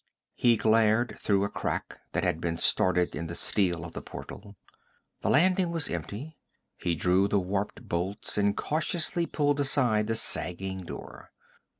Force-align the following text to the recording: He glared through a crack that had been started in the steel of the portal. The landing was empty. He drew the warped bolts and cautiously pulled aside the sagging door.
He 0.33 0.57
glared 0.57 1.15
through 1.19 1.43
a 1.43 1.49
crack 1.49 1.99
that 2.13 2.23
had 2.23 2.41
been 2.41 2.57
started 2.57 3.15
in 3.15 3.27
the 3.27 3.35
steel 3.35 3.85
of 3.85 3.93
the 3.93 4.01
portal. 4.01 4.55
The 5.19 5.29
landing 5.29 5.69
was 5.69 5.91
empty. 5.91 6.39
He 6.75 6.95
drew 6.95 7.27
the 7.27 7.39
warped 7.39 7.87
bolts 7.87 8.35
and 8.35 8.57
cautiously 8.57 9.27
pulled 9.27 9.59
aside 9.59 10.07
the 10.07 10.15
sagging 10.15 10.85
door. 10.85 11.29